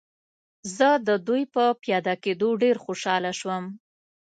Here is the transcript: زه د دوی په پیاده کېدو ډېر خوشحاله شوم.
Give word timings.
زه 0.77 0.89
د 1.07 1.09
دوی 1.27 1.43
په 1.53 1.63
پیاده 1.81 2.15
کېدو 2.23 2.49
ډېر 2.63 2.75
خوشحاله 2.85 3.31
شوم. 3.39 3.63